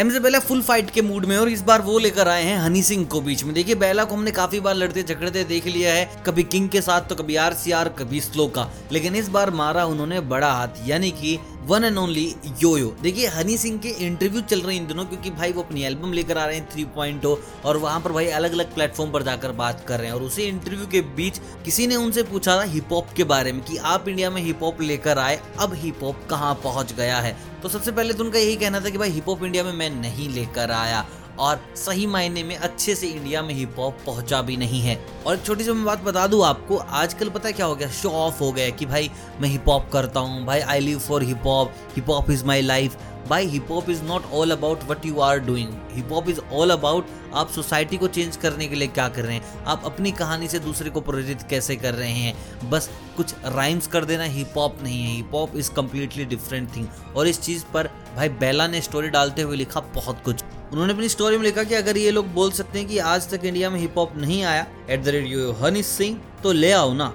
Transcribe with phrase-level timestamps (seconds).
[0.00, 2.56] M से बेला full fight के मूड में और इस बार वो लेकर आए हैं
[2.58, 5.92] हनी सिंह को बीच में। देखिए, बेला को हमने काफ़ी बार लड़ते झगड़ते देख लिया
[5.94, 9.84] है, कभी किंग के साथ तो कभी आरसीआर कभी स्लो का। लेकिन इस बार मारा
[9.86, 12.24] उन्होंने बड़ा हाथ, यानी कि one and only
[12.62, 15.62] yo yo देखिए, हनी सिंह के इंटरव्यू चल रहे हैं इन दिनों, क्योंकि भाई वो
[15.62, 19.12] अपनी एल्बम लेकर आ रहे हैं थ्री पॉइंट और वहाँ पर भाई अलग अलग प्लेटफॉर्म
[19.12, 22.56] पर जाकर बात कर रहे हैं। और उसी इंटरव्यू के बीच किसी ने उनसे पूछा
[22.56, 25.74] था हिप हॉप के बारे में कि आप इंडिया में हिप हॉप लेकर आए, अब
[25.74, 27.36] हिप हॉप कहाँ पहुँच गया है?
[27.62, 29.89] तो सबसे पहले तो उनका यही कहना था कि भाई हिप हॉप इंडिया में मैं
[29.90, 31.06] नहीं लेकर आया।
[31.40, 35.34] और सही मायने में अच्छे से इंडिया में हिप हॉप पहुँचा भी नहीं है। और
[35.34, 37.88] एक छोटी सी मैं बात बता दूँ आपको, आजकल पता है क्या हो गया?
[37.92, 41.22] शो ऑफ़ हो गया कि भाई मैं हिप हॉप करता हूँ, भाई I live for
[41.22, 42.96] hip hop hip hop is my life
[43.28, 46.70] भाई hip hop is not all about what you are doing hip hop is all
[46.70, 49.64] about आप सोसाइटी को चेंज करने के लिए क्या कर रहे हैं?
[49.64, 52.70] आप अपनी कहानी से दूसरे को प्रेरित कैसे कर रहे हैं?
[52.70, 56.86] बस कुछ राइम्स कर देना हिप हॉप नहीं है। Hip hop is completely different thing
[57.16, 61.08] और इस चीज़ पर भाई बेला ने स्टोरी डालते हुए लिखा बहुत कुछ। उन्होंने अपनी
[61.08, 63.80] स्टोरी में लिखा कि अगर ये लोग बोल सकते हैं कि आज तक इंडिया में
[63.80, 67.06] हिप हॉप नहीं आया at the rate you Honey Singh तो ले आओ ना।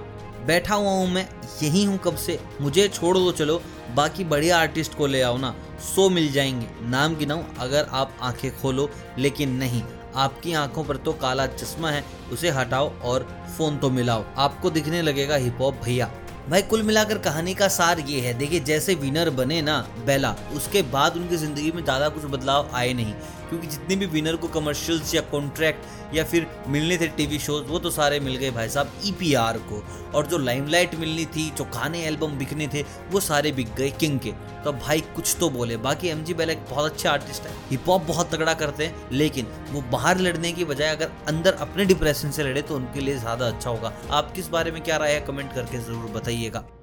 [0.46, 1.28] बैठा हुआ हूँ मैं,
[1.62, 2.40] यही हूँ कब से?
[2.60, 3.62] मुझे छोड़ दो, चलो।
[3.94, 5.54] बाकी बढ़िया आर्टिस्ट को ले आओ ना।
[5.94, 9.82] सो मिल जाएँगे। नाम गिनाऊं अगर आप आँखें खोलो, लेकिन नहीं।
[10.14, 15.02] आपकी आँखों पर तो काला चश्मा है, उसे हटाओ और फ़ोन तो मिलाओ। आपको दिखने
[15.02, 16.10] लगेगा हिप हॉप भैया।
[16.46, 20.82] भाई, कुल मिलाकर कहानी का सार ये है, देखिए, जैसे विनर बने ना बेला उसके
[20.92, 23.14] बाद उनकी ज़िंदगी में ज़्यादा कुछ बदलाव आए नहीं।
[23.48, 27.78] क्योंकि जितने भी विनर को कमर्शियल्स या कॉन्ट्रैक्ट या फिर मिलने थे टीवी शोज़ वो
[27.78, 29.82] तो सारे मिल गए भाई साहब ईपीआर को।
[30.14, 34.18] और जो लाइमलाइट मिलनी थी, जो गाने एल्बम बिकने थे, वो सारे बिक गए किंग
[34.20, 34.32] के।
[34.64, 37.88] तो भाई, कुछ तो बोले। बाकी एम जी बेला एक बहुत अच्छे आर्टिस्ट है। हिप
[37.88, 42.30] हॉप बहुत तगड़ा करते हैं, लेकिन वो बाहर लड़ने की बजाय अगर अंदर अपने डिप्रेशन
[42.30, 45.20] से लड़े तो उनके लिए ज़्यादा अच्छा होगा। आप किस बारे में क्या राय है
[45.20, 46.75] कमेंट करके ज़रूर 家が。